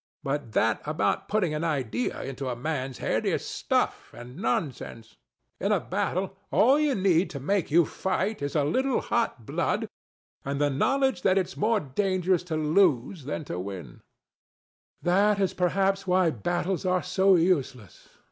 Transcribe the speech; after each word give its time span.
But 0.23 0.53
that 0.53 0.81
about 0.85 1.27
putting 1.27 1.53
an 1.53 1.63
idea 1.63 2.23
into 2.23 2.49
a 2.49 2.55
man's 2.55 2.97
head 2.97 3.23
is 3.23 3.45
stuff 3.45 4.11
and 4.15 4.35
nonsense. 4.37 5.15
In 5.59 5.71
a 5.71 5.79
battle 5.79 6.35
all 6.49 6.79
you 6.79 6.95
need 6.95 7.29
to 7.29 7.39
make 7.39 7.69
you 7.69 7.85
fight 7.85 8.41
is 8.41 8.55
a 8.55 8.63
little 8.63 8.99
hot 9.01 9.45
blood 9.45 9.87
and 10.43 10.59
the 10.59 10.71
knowledge 10.71 11.21
that 11.21 11.37
it's 11.37 11.55
more 11.55 11.79
dangerous 11.79 12.41
to 12.45 12.55
lose 12.57 13.25
than 13.25 13.45
to 13.45 13.59
win. 13.59 13.85
DON 13.85 13.89
JUAN. 13.89 14.01
That 15.03 15.39
is 15.39 15.53
perhaps 15.53 16.07
why 16.07 16.31
battles 16.31 16.83
are 16.83 17.03
so 17.03 17.35
useless. 17.35 18.09